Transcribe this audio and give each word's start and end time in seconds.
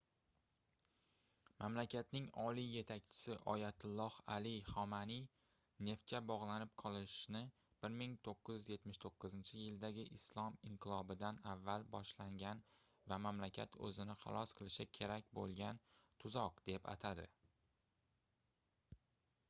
mamlakatning 1.63 2.29
oliy 2.43 2.69
yetakchisi 2.77 3.33
oyatulloh 3.51 4.15
ali 4.35 4.53
xomanaiy 4.69 5.27
neftga 5.89 6.21
bogʻlanib 6.31 6.71
qolishni 6.83 7.41
1979-yildagi 7.83 10.07
islom 10.21 10.57
inqilobidan 10.71 11.39
avval 11.53 11.87
boshlangan 11.97 12.65
va 13.13 13.21
mamlakat 13.29 13.79
oʻzini 13.91 14.17
xalos 14.25 14.55
qilishi 14.63 14.89
kerak 15.01 15.31
boʻlgan 15.41 15.85
tuzoq 16.25 16.59
deb 16.73 16.91
atadi 16.97 17.29